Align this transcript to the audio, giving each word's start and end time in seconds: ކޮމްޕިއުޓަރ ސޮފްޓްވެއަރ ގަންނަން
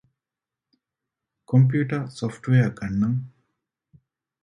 ކޮމްޕިއުޓަރ 1.49 1.99
ސޮފްޓްވެއަރ 2.17 2.71
ގަންނަން 2.79 3.19